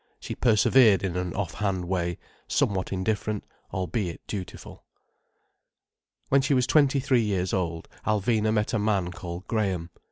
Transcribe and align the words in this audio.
She 0.19 0.33
persevered 0.33 1.03
in 1.03 1.15
an 1.15 1.31
off 1.35 1.53
hand 1.53 1.85
way, 1.85 2.17
somewhat 2.47 2.91
indifferent, 2.91 3.45
albeit 3.71 4.25
dutiful. 4.25 4.83
When 6.29 6.41
she 6.41 6.55
was 6.55 6.65
twenty 6.65 6.99
three 6.99 7.21
years 7.21 7.53
old, 7.53 7.87
Alvina 8.03 8.51
met 8.51 8.73
a 8.73 8.79
man 8.79 9.11
called 9.11 9.45
Graham. 9.45 9.91